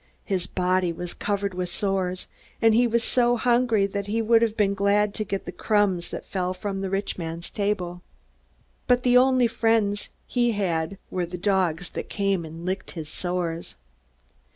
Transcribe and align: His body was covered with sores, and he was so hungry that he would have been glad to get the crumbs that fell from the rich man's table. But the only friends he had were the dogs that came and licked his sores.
His 0.25 0.47
body 0.47 0.91
was 0.91 1.13
covered 1.13 1.53
with 1.53 1.69
sores, 1.69 2.25
and 2.59 2.73
he 2.73 2.87
was 2.87 3.03
so 3.03 3.37
hungry 3.37 3.85
that 3.85 4.07
he 4.07 4.19
would 4.19 4.41
have 4.41 4.57
been 4.57 4.73
glad 4.73 5.13
to 5.13 5.23
get 5.23 5.45
the 5.45 5.51
crumbs 5.51 6.09
that 6.09 6.25
fell 6.25 6.55
from 6.55 6.81
the 6.81 6.89
rich 6.89 7.19
man's 7.19 7.51
table. 7.51 8.01
But 8.87 9.03
the 9.03 9.15
only 9.15 9.45
friends 9.45 10.09
he 10.25 10.53
had 10.53 10.97
were 11.11 11.27
the 11.27 11.37
dogs 11.37 11.91
that 11.91 12.09
came 12.09 12.45
and 12.45 12.65
licked 12.65 12.89
his 12.97 13.09
sores. 13.09 13.75